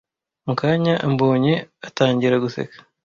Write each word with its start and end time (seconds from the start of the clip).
Mu 0.45 0.53
kanya 0.61 0.93
ambonye, 1.07 1.53
atangira 1.87 2.35
guseka. 2.43 2.75